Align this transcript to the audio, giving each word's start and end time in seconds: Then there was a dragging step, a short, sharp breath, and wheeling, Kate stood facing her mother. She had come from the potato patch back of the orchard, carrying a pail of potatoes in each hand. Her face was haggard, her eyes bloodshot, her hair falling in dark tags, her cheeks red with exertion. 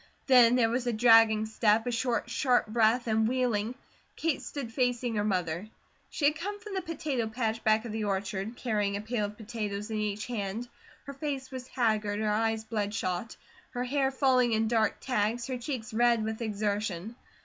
Then 0.25 0.55
there 0.55 0.71
was 0.71 0.87
a 0.87 0.93
dragging 0.93 1.45
step, 1.45 1.85
a 1.85 1.91
short, 1.91 2.27
sharp 2.27 2.65
breath, 2.65 3.05
and 3.05 3.27
wheeling, 3.27 3.75
Kate 4.15 4.41
stood 4.41 4.73
facing 4.73 5.13
her 5.13 5.23
mother. 5.23 5.69
She 6.09 6.25
had 6.25 6.35
come 6.39 6.59
from 6.59 6.73
the 6.73 6.81
potato 6.81 7.27
patch 7.27 7.63
back 7.63 7.85
of 7.85 7.91
the 7.91 8.03
orchard, 8.05 8.57
carrying 8.57 8.97
a 8.97 9.01
pail 9.01 9.25
of 9.25 9.37
potatoes 9.37 9.91
in 9.91 9.97
each 9.97 10.25
hand. 10.25 10.67
Her 11.05 11.13
face 11.13 11.51
was 11.51 11.67
haggard, 11.67 12.19
her 12.19 12.31
eyes 12.31 12.63
bloodshot, 12.63 13.37
her 13.75 13.83
hair 13.83 14.09
falling 14.09 14.53
in 14.53 14.67
dark 14.67 14.97
tags, 15.01 15.45
her 15.45 15.57
cheeks 15.59 15.93
red 15.93 16.23
with 16.23 16.41
exertion. 16.41 17.15